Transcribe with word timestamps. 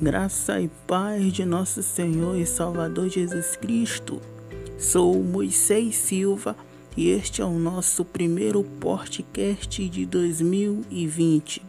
Graça 0.00 0.60
e 0.60 0.68
paz 0.86 1.32
de 1.32 1.44
nosso 1.44 1.82
Senhor 1.82 2.38
e 2.38 2.46
Salvador 2.46 3.08
Jesus 3.08 3.56
Cristo. 3.56 4.22
Sou 4.78 5.20
Moisés 5.24 5.96
Silva 5.96 6.56
e 6.96 7.10
este 7.10 7.42
é 7.42 7.44
o 7.44 7.58
nosso 7.58 8.04
primeiro 8.04 8.62
podcast 8.62 9.88
de 9.88 10.06
2020. 10.06 11.62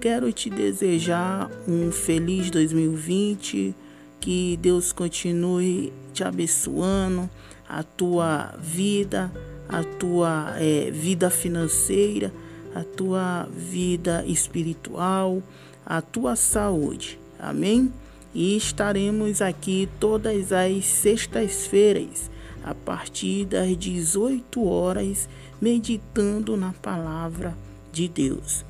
Quero 0.00 0.32
te 0.32 0.48
desejar 0.48 1.50
um 1.68 1.92
feliz 1.92 2.50
2020, 2.50 3.74
que 4.18 4.58
Deus 4.62 4.90
continue 4.90 5.92
te 6.14 6.24
abençoando, 6.24 7.28
a 7.68 7.82
tua 7.82 8.54
vida, 8.58 9.30
a 9.68 9.84
tua 9.84 10.54
é, 10.56 10.90
vida 10.90 11.28
financeira, 11.28 12.32
a 12.74 12.82
tua 12.82 13.46
vida 13.54 14.24
espiritual, 14.26 15.42
a 15.84 16.00
tua 16.00 16.34
saúde. 16.34 17.18
Amém? 17.38 17.92
E 18.34 18.56
estaremos 18.56 19.40
aqui 19.40 19.88
todas 20.00 20.52
as 20.52 20.84
sextas-feiras, 20.84 22.30
a 22.64 22.74
partir 22.74 23.46
das 23.46 23.76
18 23.76 24.64
horas, 24.64 25.28
meditando 25.60 26.56
na 26.56 26.72
palavra 26.72 27.56
de 27.92 28.08
Deus. 28.08 28.64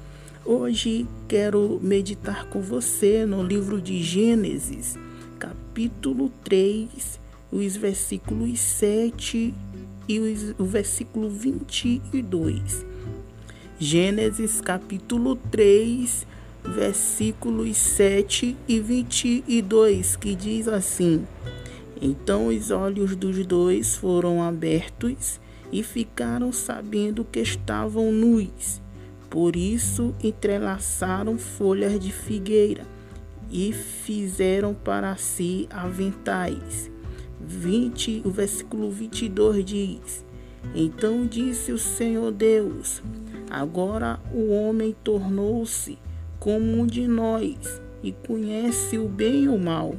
Hoje 0.45 1.07
quero 1.27 1.81
meditar 1.83 2.47
com 2.47 2.61
você 2.61 3.27
no 3.27 3.43
livro 3.43 3.81
de 3.81 4.03
Gênesis, 4.03 4.97
capítulo 5.39 6.31
3, 6.45 7.21
os 7.51 7.77
versículos 7.77 8.59
7 8.61 9.55
e 10.09 10.19
os, 10.21 10.55
o 10.59 10.65
versículo 10.65 11.29
22. 11.29 12.87
Gênesis 13.79 14.61
capítulo 14.61 15.37
3, 15.37 16.27
versículos 16.65 17.77
7 17.77 18.57
e 18.67 18.81
22, 18.81 20.17
que 20.17 20.35
diz 20.35 20.69
assim: 20.69 21.27
Então 22.01 22.49
os 22.49 22.71
olhos 22.71 23.15
dos 23.17 23.45
dois 23.47 23.97
foram 23.97 24.43
abertos 24.43 25.41
e 25.73 25.83
ficaram 25.83 26.53
sabendo 26.53 27.25
que 27.25 27.41
estavam 27.41 28.11
nus. 28.13 28.81
Por 29.31 29.57
isso 29.57 30.15
entrelaçaram 30.23 31.37
folhas 31.37 32.01
de 32.01 32.11
figueira 32.11 32.87
e 33.51 33.73
fizeram 33.73 34.75
para 34.75 35.17
si 35.17 35.69
aventais. 35.71 36.91
20, 37.41 38.23
o 38.25 38.31
versículo 38.31 38.91
22 38.91 39.65
diz: 39.65 40.25
Então 40.75 41.27
disse 41.27 41.73
o 41.73 41.79
Senhor 41.79 42.33
Deus: 42.33 43.03
Agora 43.51 44.19
o 44.33 44.51
homem 44.51 44.95
tornou-se 45.05 45.99
como 46.39 46.81
um 46.81 46.87
de 46.87 47.07
nós 47.07 47.81
e 48.03 48.13
conhece 48.13 48.99
o 48.99 49.09
bem 49.09 49.45
e 49.45 49.49
o 49.49 49.59
mal. 49.59 49.95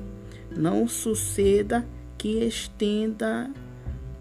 Não 0.55 0.87
suceda 0.87 1.85
que 2.17 2.39
estenda 2.43 3.49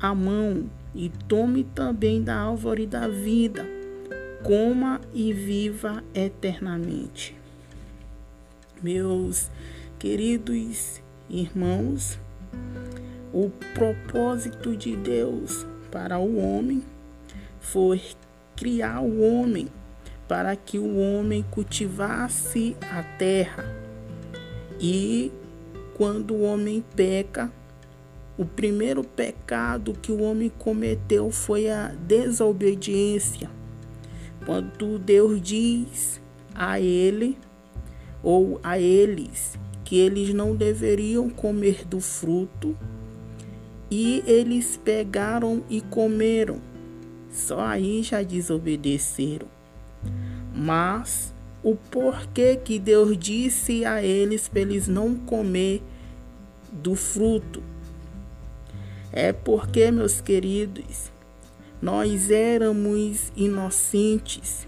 a 0.01 0.15
mão 0.15 0.71
e 0.95 1.11
tome 1.29 1.65
também 1.65 2.23
da 2.23 2.37
árvore 2.37 2.87
da 2.87 3.09
vida, 3.09 3.65
coma 4.43 5.01
e 5.13 5.33
viva 5.33 6.03
eternamente. 6.15 7.37
Meus 8.83 9.51
queridos 9.99 11.03
irmãos, 11.29 12.19
o 13.33 13.51
propósito 13.75 14.77
de 14.77 14.97
Deus 14.97 15.67
para 15.91 16.19
o 16.19 16.39
homem 16.39 16.83
foi 17.61 18.01
criar 18.57 19.01
o 19.01 19.21
homem 19.21 19.69
para 20.29 20.55
que 20.55 20.79
o 20.79 20.99
homem 20.99 21.45
cultivasse 21.51 22.77
a 22.83 23.03
terra. 23.03 23.65
E 24.79 25.33
quando 25.97 26.35
o 26.35 26.43
homem 26.43 26.85
peca, 26.95 27.51
o 28.37 28.45
primeiro 28.45 29.03
pecado 29.03 29.95
que 30.01 30.13
o 30.13 30.23
homem 30.23 30.53
cometeu 30.59 31.31
foi 31.31 31.69
a 31.69 31.89
desobediência. 31.89 33.51
Quando 34.47 34.99
Deus 34.99 35.41
diz 35.43 36.21
a 36.55 36.79
ele 36.81 37.37
ou 38.23 38.61
a 38.63 38.79
eles 38.79 39.59
que 39.85 39.97
eles 39.97 40.35
não 40.35 40.55
deveriam 40.55 41.31
comer 41.31 41.87
do 41.87 41.99
fruto, 41.99 42.77
e 43.91 44.23
eles 44.27 44.77
pegaram 44.77 45.63
e 45.71 45.81
comeram. 45.81 46.61
Só 47.31 47.61
aí 47.61 48.03
já 48.03 48.23
desobedeceram. 48.23 49.58
Mas 50.59 51.33
o 51.63 51.77
porquê 51.77 52.57
que 52.57 52.81
Deus 52.81 53.17
disse 53.17 53.85
a 53.85 54.03
eles 54.03 54.49
para 54.49 54.63
eles 54.63 54.89
não 54.89 55.15
comer 55.15 55.81
do 56.73 56.97
fruto 56.97 57.63
é 59.13 59.33
porque, 59.33 59.89
meus 59.93 60.21
queridos, 60.21 61.13
nós 61.81 62.29
éramos 62.31 63.33
inocentes. 63.37 64.67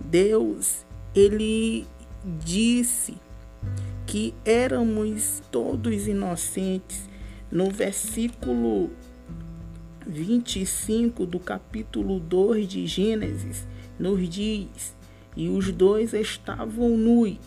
Deus, 0.00 0.86
ele 1.14 1.86
disse 2.42 3.16
que 4.06 4.34
éramos 4.46 5.42
todos 5.52 6.08
inocentes. 6.08 7.06
No 7.50 7.70
versículo 7.70 8.90
25 10.06 11.26
do 11.26 11.38
capítulo 11.38 12.18
2 12.18 12.66
de 12.66 12.86
Gênesis, 12.86 13.66
nos 13.98 14.28
diz: 14.28 14.94
E 15.36 15.48
os 15.48 15.70
dois 15.72 16.12
estavam 16.12 16.96
nus, 16.96 17.38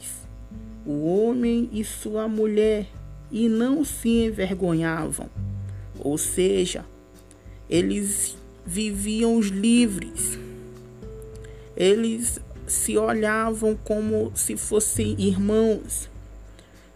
o 0.85 1.05
homem 1.05 1.69
e 1.71 1.83
sua 1.83 2.27
mulher, 2.27 2.87
e 3.31 3.47
não 3.47 3.83
se 3.83 4.09
envergonhavam. 4.25 5.29
Ou 5.99 6.17
seja, 6.17 6.85
eles 7.69 8.35
viviam 8.65 9.39
livres. 9.39 10.37
Eles 11.75 12.39
se 12.67 12.97
olhavam 12.97 13.77
como 13.83 14.31
se 14.35 14.57
fossem 14.57 15.15
irmãos. 15.19 16.09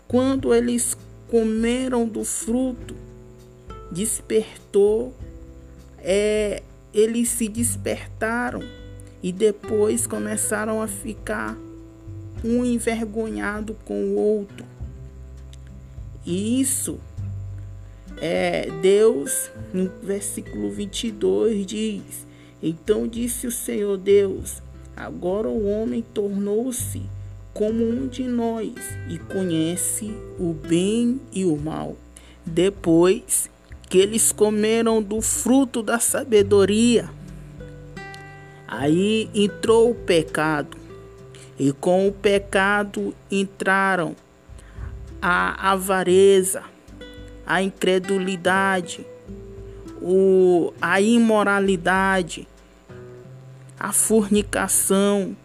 Quando 0.07 0.53
eles 0.53 0.97
comeram 1.29 2.07
do 2.07 2.23
fruto, 2.23 2.95
despertou, 3.91 5.13
é, 5.99 6.61
eles 6.93 7.29
se 7.29 7.47
despertaram 7.47 8.61
e 9.23 9.31
depois 9.31 10.05
começaram 10.05 10.81
a 10.81 10.87
ficar 10.87 11.57
um 12.43 12.65
envergonhado 12.65 13.75
com 13.85 14.03
o 14.03 14.15
outro. 14.17 14.65
E 16.25 16.59
isso 16.59 16.99
é 18.17 18.69
Deus, 18.81 19.49
no 19.73 19.89
versículo 20.03 20.69
22 20.69 21.65
diz: 21.65 22.27
Então 22.61 23.07
disse 23.07 23.47
o 23.47 23.51
Senhor 23.51 23.97
Deus: 23.97 24.61
Agora 24.95 25.47
o 25.47 25.65
homem 25.67 26.03
tornou-se 26.13 27.01
como 27.53 27.87
um 27.87 28.07
de 28.07 28.23
nós 28.23 28.73
e 29.09 29.17
conhece 29.17 30.13
o 30.37 30.53
bem 30.53 31.21
e 31.31 31.45
o 31.45 31.55
mal. 31.55 31.95
Depois 32.45 33.49
que 33.89 33.99
eles 33.99 34.31
comeram 34.31 35.01
do 35.01 35.21
fruto 35.21 35.81
da 35.81 35.99
sabedoria, 35.99 37.09
Aí 38.75 39.29
entrou 39.35 39.91
o 39.91 39.93
pecado, 39.93 40.75
e 41.59 41.71
com 41.71 42.07
o 42.07 42.11
pecado 42.11 43.13
entraram 43.29 44.15
a 45.21 45.71
avareza, 45.71 46.63
a 47.45 47.61
incredulidade, 47.61 49.05
o, 50.01 50.73
a 50.81 50.99
imoralidade, 50.99 52.47
a 53.79 53.93
fornicação, 53.93 55.37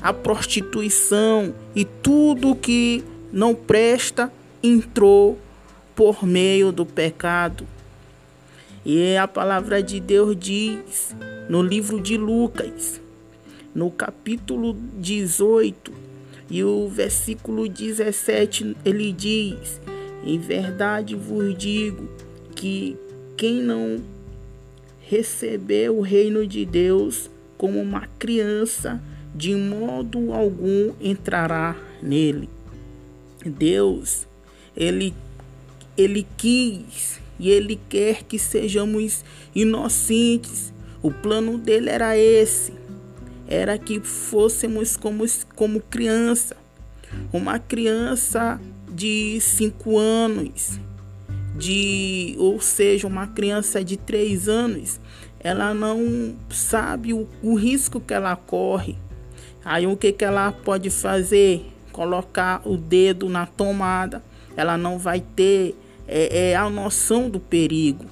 a 0.00 0.10
prostituição 0.10 1.54
e 1.74 1.84
tudo 1.84 2.56
que 2.56 3.04
não 3.30 3.54
presta 3.54 4.32
entrou 4.62 5.38
por 5.94 6.24
meio 6.24 6.72
do 6.72 6.86
pecado. 6.86 7.68
E 8.82 9.14
a 9.14 9.28
palavra 9.28 9.82
de 9.82 10.00
Deus 10.00 10.34
diz 10.34 11.14
no 11.48 11.62
livro 11.62 12.00
de 12.00 12.16
Lucas, 12.16 13.00
no 13.74 13.90
capítulo 13.90 14.76
18 14.98 15.92
e 16.50 16.62
o 16.64 16.88
versículo 16.88 17.68
17, 17.68 18.76
ele 18.84 19.12
diz: 19.12 19.80
Em 20.24 20.38
verdade 20.38 21.14
vos 21.14 21.56
digo 21.56 22.08
que 22.54 22.96
quem 23.36 23.62
não 23.62 23.98
receber 25.00 25.90
o 25.90 26.00
reino 26.00 26.46
de 26.46 26.64
Deus 26.64 27.30
como 27.58 27.80
uma 27.80 28.06
criança, 28.18 29.02
de 29.34 29.54
modo 29.54 30.32
algum 30.32 30.92
entrará 31.00 31.76
nele. 32.02 32.48
Deus, 33.44 34.26
ele, 34.76 35.12
ele 35.96 36.26
quis 36.36 37.20
e 37.38 37.50
ele 37.50 37.78
quer 37.88 38.22
que 38.22 38.38
sejamos 38.38 39.24
inocentes 39.54 40.73
o 41.04 41.10
plano 41.10 41.58
dele 41.58 41.90
era 41.90 42.16
esse: 42.16 42.72
era 43.46 43.76
que 43.76 44.00
fôssemos 44.00 44.96
como, 44.96 45.22
como 45.54 45.78
criança. 45.78 46.56
Uma 47.30 47.58
criança 47.58 48.58
de 48.90 49.38
5 49.38 49.98
anos, 49.98 50.80
de, 51.56 52.34
ou 52.38 52.58
seja, 52.58 53.06
uma 53.06 53.26
criança 53.26 53.84
de 53.84 53.98
3 53.98 54.48
anos, 54.48 54.98
ela 55.38 55.74
não 55.74 56.34
sabe 56.48 57.12
o, 57.12 57.28
o 57.42 57.54
risco 57.54 58.00
que 58.00 58.14
ela 58.14 58.34
corre. 58.34 58.96
Aí 59.62 59.86
o 59.86 59.98
que, 59.98 60.10
que 60.10 60.24
ela 60.24 60.50
pode 60.52 60.88
fazer? 60.88 61.70
Colocar 61.92 62.62
o 62.64 62.78
dedo 62.78 63.28
na 63.28 63.44
tomada. 63.44 64.22
Ela 64.56 64.78
não 64.78 64.98
vai 64.98 65.20
ter 65.20 65.76
é, 66.08 66.50
é 66.50 66.56
a 66.56 66.70
noção 66.70 67.28
do 67.28 67.38
perigo. 67.38 68.06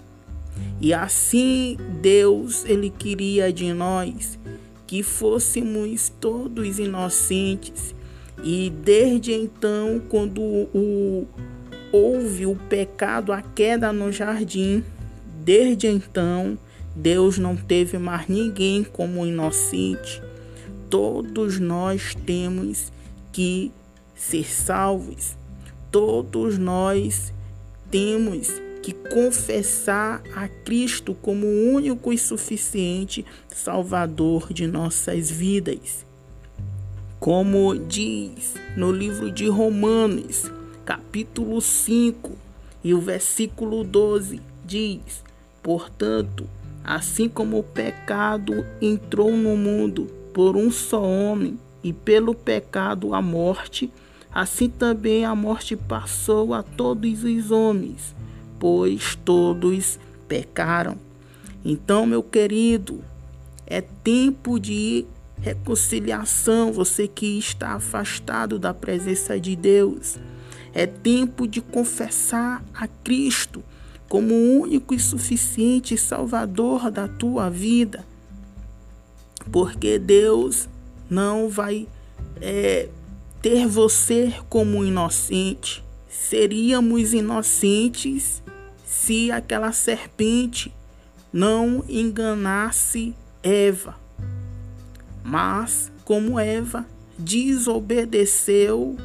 E 0.83 0.93
assim 0.93 1.77
Deus 2.01 2.65
ele 2.65 2.91
queria 2.91 3.53
de 3.53 3.73
nós 3.73 4.37
que 4.85 5.01
fôssemos 5.01 6.09
todos 6.21 6.81
inocentes. 6.81 7.95
E 8.43 8.69
desde 8.69 9.33
então, 9.33 10.03
quando 10.09 10.43
o, 10.43 11.29
houve 11.93 12.47
o 12.47 12.57
pecado, 12.57 13.33
a 13.33 13.41
queda 13.41 13.93
no 13.93 14.11
jardim, 14.11 14.83
desde 15.45 15.87
então 15.87 16.59
Deus 16.97 17.39
não 17.39 17.55
teve 17.55 17.97
mais 17.97 18.27
ninguém 18.27 18.83
como 18.83 19.25
inocente. 19.25 20.21
Todos 20.91 21.61
nós 21.61 22.13
temos 22.27 22.93
que 23.31 23.71
ser 24.17 24.45
salvos. 24.45 25.39
Todos 25.93 26.59
nós 26.59 27.33
temos 27.89 28.61
que 28.83 28.93
confessar 28.93 30.23
a 30.35 30.49
Cristo 30.49 31.15
como 31.15 31.47
único 31.47 32.13
e 32.13 32.19
suficiente 32.19 33.25
Salvador 33.49 34.53
de 34.53 34.67
nossas 34.67 35.31
vidas. 35.31 36.05
Como 37.21 37.75
diz 37.77 38.55
no 38.77 38.91
livro 38.91 39.31
de 39.31 39.49
Romanos, 39.49 40.51
capítulo 40.85 41.61
5, 41.61 42.33
e 42.83 42.93
o 42.93 43.01
versículo 43.01 43.85
12 43.85 44.41
diz: 44.65 45.23
Portanto, 45.63 46.49
assim 46.83 47.29
como 47.29 47.61
o 47.61 47.63
pecado 47.63 48.67
entrou 48.81 49.37
no 49.37 49.57
mundo 49.57 50.11
por 50.35 50.57
um 50.57 50.71
só 50.71 51.03
homem, 51.03 51.59
e 51.85 51.93
pelo 51.93 52.35
pecado 52.35 53.15
a 53.15 53.23
morte, 53.23 53.91
Assim 54.35 54.71
também 54.71 55.27
a 55.27 55.35
morte 55.35 55.77
passou 55.77 56.55
a 56.55 56.63
todos 56.63 57.23
os 57.23 57.51
homens, 57.51 58.15
pois 58.63 59.19
todos 59.25 59.99
pecaram. 60.29 60.97
Então, 61.65 62.07
meu 62.07 62.23
querido, 62.23 63.03
é 63.67 63.81
tempo 63.81 64.61
de 64.61 65.05
reconciliação, 65.41 66.73
você 66.73 67.09
que 67.09 67.37
está 67.37 67.71
afastado 67.71 68.61
da 68.61 68.73
presença 68.73 69.41
de 69.41 69.57
Deus. 69.57 70.17
É 70.73 70.87
tempo 70.87 71.49
de 71.49 71.61
confessar 71.61 72.65
a 72.73 72.87
Cristo 72.87 73.65
como 74.09 74.33
o 74.33 74.61
único 74.61 74.95
e 74.95 75.01
suficiente 75.01 75.99
Salvador 75.99 76.89
da 76.89 77.09
tua 77.09 77.51
vida. 77.51 78.07
Porque 79.51 79.99
Deus 79.99 80.69
não 81.11 81.49
vai 81.49 81.89
é, 82.41 82.89
ter 83.43 83.67
você 83.67 84.33
como 84.49 84.85
inocente. 84.85 85.83
Seríamos 86.09 87.13
inocentes 87.13 88.42
se 89.05 89.33
aquela 89.33 89.73
serpente 89.73 90.73
não 91.33 91.85
enganasse 91.89 93.17
Eva. 93.43 93.97
Mas, 95.25 95.91
como 96.05 96.39
Eva 96.39 96.87
desobedeceu 97.19 98.97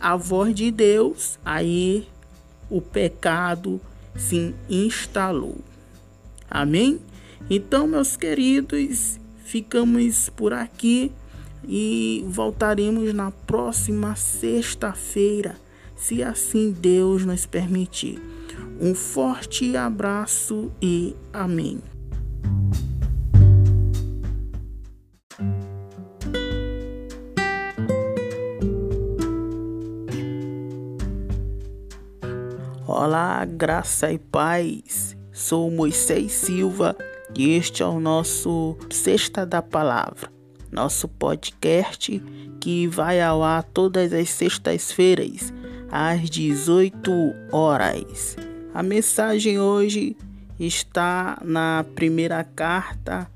a 0.00 0.16
voz 0.16 0.52
de 0.52 0.72
Deus, 0.72 1.38
aí 1.44 2.08
o 2.68 2.80
pecado 2.80 3.80
se 4.16 4.54
instalou. 4.68 5.58
Amém? 6.50 7.00
Então, 7.48 7.86
meus 7.86 8.16
queridos, 8.16 9.20
ficamos 9.44 10.28
por 10.30 10.52
aqui 10.52 11.12
e 11.64 12.24
voltaremos 12.26 13.14
na 13.14 13.30
próxima 13.30 14.16
sexta-feira, 14.16 15.56
se 15.96 16.24
assim 16.24 16.72
Deus 16.72 17.24
nos 17.24 17.46
permitir. 17.46 18.37
Um 18.80 18.94
forte 18.94 19.76
abraço 19.76 20.70
e 20.80 21.16
amém. 21.32 21.80
Olá, 32.86 33.44
graça 33.44 34.12
e 34.12 34.18
paz. 34.18 35.16
Sou 35.32 35.70
Moisés 35.70 36.32
Silva 36.32 36.96
e 37.36 37.50
este 37.50 37.82
é 37.82 37.86
o 37.86 37.98
nosso 37.98 38.76
Sexta 38.90 39.44
da 39.44 39.60
Palavra 39.60 40.38
nosso 40.70 41.08
podcast 41.08 42.22
que 42.60 42.86
vai 42.86 43.20
ao 43.20 43.42
ar 43.42 43.62
todas 43.62 44.12
as 44.12 44.30
sextas-feiras 44.30 45.52
às 45.90 46.28
18 46.28 47.10
horas. 47.50 48.36
A 48.74 48.82
mensagem 48.82 49.58
hoje 49.58 50.14
está 50.60 51.40
na 51.42 51.84
primeira 51.94 52.44
carta 52.44 53.30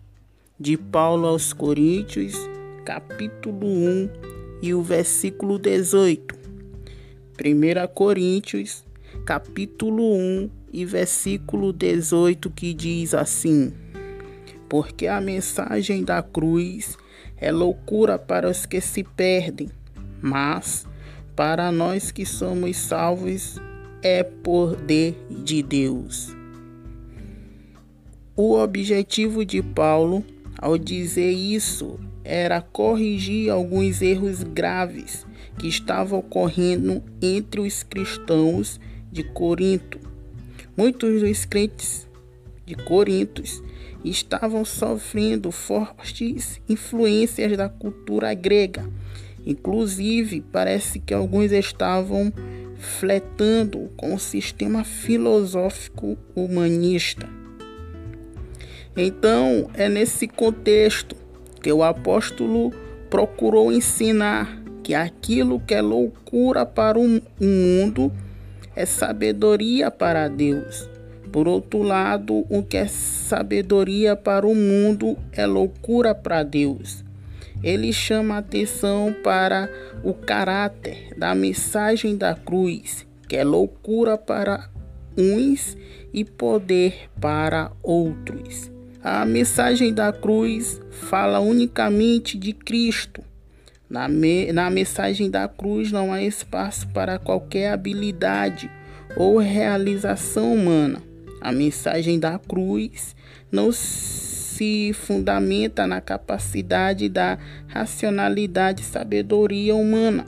de 0.60 0.76
Paulo 0.76 1.26
aos 1.26 1.54
Coríntios, 1.54 2.34
capítulo 2.84 3.66
1 3.66 4.10
e 4.60 4.74
o 4.74 4.82
versículo 4.82 5.58
18. 5.58 6.36
1 7.40 7.94
Coríntios, 7.94 8.84
capítulo 9.24 10.14
1 10.14 10.50
e 10.70 10.84
versículo 10.84 11.72
18 11.72 12.50
que 12.50 12.74
diz 12.74 13.14
assim: 13.14 13.72
Porque 14.68 15.06
a 15.06 15.20
mensagem 15.20 16.04
da 16.04 16.22
cruz 16.22 16.98
é 17.38 17.50
loucura 17.50 18.18
para 18.18 18.50
os 18.50 18.66
que 18.66 18.82
se 18.82 19.02
perdem, 19.02 19.70
mas 20.20 20.86
para 21.34 21.72
nós 21.72 22.10
que 22.12 22.26
somos 22.26 22.76
salvos 22.76 23.58
é 24.02 24.22
poder 24.22 25.16
de 25.30 25.62
Deus. 25.62 26.34
O 28.34 28.54
objetivo 28.58 29.44
de 29.44 29.62
Paulo 29.62 30.24
ao 30.58 30.76
dizer 30.76 31.30
isso 31.30 31.98
era 32.24 32.60
corrigir 32.60 33.50
alguns 33.50 34.00
erros 34.00 34.42
graves 34.42 35.26
que 35.58 35.68
estavam 35.68 36.20
ocorrendo 36.20 37.02
entre 37.20 37.60
os 37.60 37.82
cristãos 37.82 38.80
de 39.10 39.22
Corinto. 39.22 39.98
Muitos 40.76 41.20
dos 41.20 41.44
crentes 41.44 42.08
de 42.64 42.74
Corinto 42.74 43.42
estavam 44.04 44.64
sofrendo 44.64 45.50
fortes 45.52 46.60
influências 46.68 47.56
da 47.56 47.68
cultura 47.68 48.32
grega. 48.34 48.88
Inclusive, 49.44 50.40
parece 50.52 50.98
que 50.98 51.12
alguns 51.12 51.52
estavam 51.52 52.32
fletando 52.76 53.90
com 53.96 54.14
o 54.14 54.18
sistema 54.18 54.84
filosófico 54.84 56.16
humanista. 56.34 57.28
Então, 58.96 59.70
é 59.74 59.88
nesse 59.88 60.28
contexto 60.28 61.16
que 61.62 61.72
o 61.72 61.82
apóstolo 61.82 62.72
procurou 63.08 63.72
ensinar 63.72 64.62
que 64.82 64.94
aquilo 64.94 65.60
que 65.60 65.74
é 65.74 65.80
loucura 65.80 66.66
para 66.66 66.98
o 66.98 67.20
mundo 67.40 68.12
é 68.74 68.84
sabedoria 68.84 69.90
para 69.90 70.28
Deus. 70.28 70.90
Por 71.30 71.48
outro 71.48 71.82
lado, 71.82 72.44
o 72.50 72.62
que 72.62 72.76
é 72.76 72.86
sabedoria 72.86 74.16
para 74.16 74.46
o 74.46 74.54
mundo 74.54 75.16
é 75.32 75.46
loucura 75.46 76.14
para 76.14 76.42
Deus. 76.42 77.04
Ele 77.62 77.92
chama 77.92 78.38
atenção 78.38 79.14
para 79.22 79.70
o 80.02 80.12
caráter 80.12 81.14
da 81.16 81.34
mensagem 81.34 82.16
da 82.16 82.34
cruz, 82.34 83.06
que 83.28 83.36
é 83.36 83.44
loucura 83.44 84.18
para 84.18 84.68
uns 85.16 85.76
e 86.12 86.24
poder 86.24 87.08
para 87.20 87.70
outros. 87.82 88.70
A 89.02 89.24
mensagem 89.24 89.92
da 89.92 90.12
cruz 90.12 90.80
fala 90.90 91.40
unicamente 91.40 92.36
de 92.36 92.52
Cristo. 92.52 93.22
Na, 93.88 94.08
me, 94.08 94.52
na 94.52 94.70
mensagem 94.70 95.30
da 95.30 95.46
cruz 95.46 95.92
não 95.92 96.12
há 96.12 96.22
espaço 96.22 96.88
para 96.88 97.18
qualquer 97.18 97.72
habilidade 97.72 98.70
ou 99.16 99.38
realização 99.38 100.54
humana. 100.54 101.02
A 101.40 101.52
mensagem 101.52 102.18
da 102.18 102.38
cruz 102.38 103.14
não 103.50 103.70
se 103.70 104.31
fundamenta 104.94 105.86
na 105.86 106.00
capacidade 106.00 107.08
da 107.08 107.38
racionalidade 107.68 108.82
e 108.82 108.84
sabedoria 108.84 109.74
humana, 109.74 110.26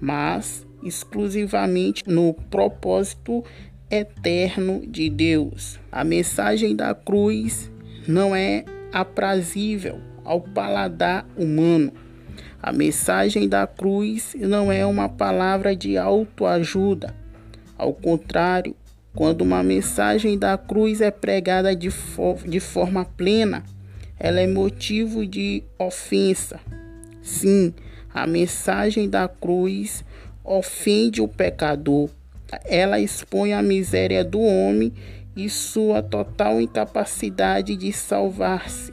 mas 0.00 0.66
exclusivamente 0.82 2.02
no 2.06 2.34
propósito 2.34 3.44
eterno 3.90 4.82
de 4.86 5.08
Deus. 5.10 5.78
A 5.90 6.02
mensagem 6.02 6.74
da 6.74 6.94
cruz 6.94 7.70
não 8.06 8.34
é 8.34 8.64
aprazível 8.92 10.00
ao 10.24 10.40
paladar 10.40 11.26
humano. 11.36 11.92
A 12.62 12.72
mensagem 12.72 13.48
da 13.48 13.66
cruz 13.66 14.34
não 14.38 14.70
é 14.70 14.86
uma 14.86 15.08
palavra 15.08 15.74
de 15.74 15.98
autoajuda. 15.98 17.14
Ao 17.76 17.92
contrário, 17.92 18.76
quando 19.14 19.42
uma 19.42 19.62
mensagem 19.62 20.38
da 20.38 20.56
cruz 20.56 21.00
é 21.00 21.10
pregada 21.10 21.76
de, 21.76 21.90
de 22.46 22.60
forma 22.60 23.04
plena, 23.04 23.62
ela 24.18 24.40
é 24.40 24.46
motivo 24.46 25.26
de 25.26 25.62
ofensa. 25.78 26.60
Sim, 27.20 27.74
a 28.12 28.26
mensagem 28.26 29.08
da 29.08 29.28
cruz 29.28 30.04
ofende 30.44 31.20
o 31.20 31.28
pecador. 31.28 32.08
Ela 32.64 33.00
expõe 33.00 33.52
a 33.52 33.62
miséria 33.62 34.24
do 34.24 34.40
homem 34.40 34.92
e 35.36 35.48
sua 35.48 36.02
total 36.02 36.60
incapacidade 36.60 37.76
de 37.76 37.92
salvar-se 37.92 38.92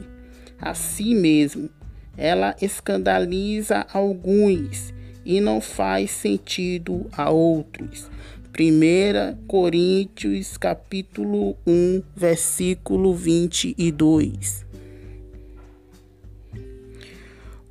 a 0.60 0.74
si 0.74 1.16
mesmo. 1.16 1.70
Ela 2.18 2.56
escandaliza 2.62 3.86
alguns 3.94 4.94
e 5.26 5.40
não 5.40 5.62
faz 5.62 6.12
sentido 6.12 7.08
a 7.12 7.30
outros. 7.30 8.10
1 8.58 9.46
Coríntios 9.48 10.58
capítulo 10.58 11.56
1, 11.66 12.04
versículo 12.16 13.14
22. 13.14 14.66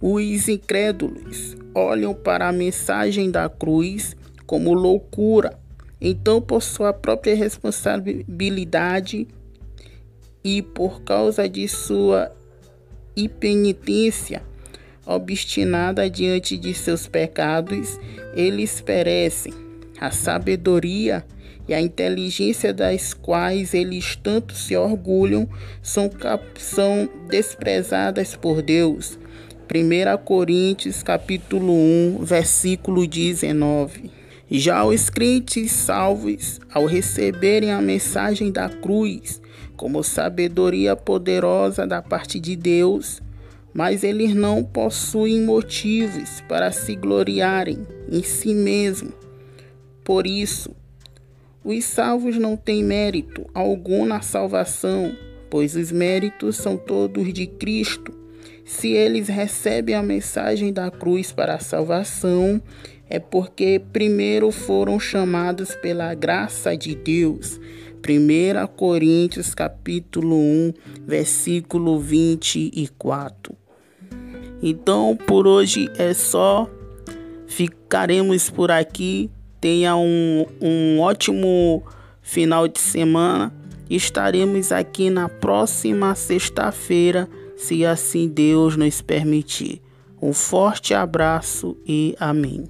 Os 0.00 0.48
incrédulos 0.48 1.56
olham 1.74 2.14
para 2.14 2.48
a 2.48 2.52
mensagem 2.52 3.30
da 3.30 3.48
cruz 3.48 4.16
como 4.46 4.72
loucura 4.72 5.58
então, 6.00 6.40
por 6.40 6.62
sua 6.62 6.92
própria 6.92 7.34
responsabilidade 7.34 9.26
e 10.44 10.62
por 10.62 11.02
causa 11.02 11.48
de 11.48 11.66
sua 11.66 12.30
impenitência 13.16 14.42
obstinada 15.04 16.08
diante 16.08 16.56
de 16.56 16.72
seus 16.72 17.08
pecados, 17.08 17.98
eles 18.34 18.80
perecem. 18.80 19.67
A 20.00 20.10
sabedoria 20.10 21.24
e 21.68 21.74
a 21.74 21.80
inteligência 21.80 22.72
das 22.72 23.12
quais 23.12 23.74
eles 23.74 24.16
tanto 24.16 24.54
se 24.54 24.74
orgulham 24.76 25.48
são, 25.82 26.10
são 26.56 27.08
desprezadas 27.28 28.34
por 28.34 28.62
Deus. 28.62 29.18
1 29.70 30.24
Coríntios 30.24 31.02
capítulo 31.02 31.72
1, 31.72 32.24
versículo 32.24 33.06
19. 33.06 34.10
Já 34.50 34.82
os 34.82 35.10
crentes 35.10 35.72
salvos, 35.72 36.58
ao 36.72 36.86
receberem 36.86 37.70
a 37.70 37.82
mensagem 37.82 38.50
da 38.50 38.68
cruz 38.68 39.42
como 39.76 40.02
sabedoria 40.02 40.96
poderosa 40.96 41.86
da 41.86 42.00
parte 42.00 42.40
de 42.40 42.56
Deus, 42.56 43.20
mas 43.74 44.02
eles 44.02 44.34
não 44.34 44.64
possuem 44.64 45.42
motivos 45.42 46.42
para 46.48 46.72
se 46.72 46.96
gloriarem 46.96 47.86
em 48.10 48.22
si 48.22 48.54
mesmos. 48.54 49.17
Por 50.08 50.26
isso, 50.26 50.74
os 51.62 51.84
salvos 51.84 52.38
não 52.38 52.56
têm 52.56 52.82
mérito 52.82 53.44
algum 53.52 54.06
na 54.06 54.22
salvação, 54.22 55.14
pois 55.50 55.76
os 55.76 55.92
méritos 55.92 56.56
são 56.56 56.78
todos 56.78 57.30
de 57.30 57.46
Cristo. 57.46 58.14
Se 58.64 58.88
eles 58.88 59.28
recebem 59.28 59.94
a 59.94 60.02
mensagem 60.02 60.72
da 60.72 60.90
cruz 60.90 61.30
para 61.30 61.56
a 61.56 61.58
salvação, 61.58 62.58
é 63.06 63.18
porque 63.18 63.82
primeiro 63.92 64.50
foram 64.50 64.98
chamados 64.98 65.74
pela 65.74 66.14
graça 66.14 66.74
de 66.74 66.94
Deus. 66.94 67.60
1 67.98 68.66
Coríntios 68.68 69.54
capítulo 69.54 70.36
1, 70.36 70.72
versículo 71.06 72.00
24. 72.00 73.54
Então, 74.62 75.14
por 75.14 75.46
hoje 75.46 75.90
é 75.98 76.14
só. 76.14 76.66
Ficaremos 77.46 78.48
por 78.48 78.70
aqui. 78.70 79.30
Tenha 79.60 79.96
um, 79.96 80.46
um 80.60 81.00
ótimo 81.00 81.82
final 82.22 82.68
de 82.68 82.78
semana. 82.78 83.52
Estaremos 83.88 84.70
aqui 84.70 85.10
na 85.10 85.28
próxima 85.28 86.14
sexta-feira, 86.14 87.28
se 87.56 87.84
assim 87.84 88.28
Deus 88.28 88.76
nos 88.76 89.00
permitir. 89.00 89.82
Um 90.20 90.32
forte 90.32 90.94
abraço 90.94 91.76
e 91.86 92.14
amém. 92.18 92.64